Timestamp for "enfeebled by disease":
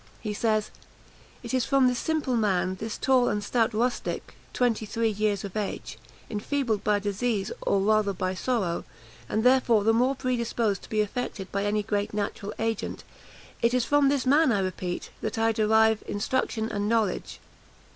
6.27-7.51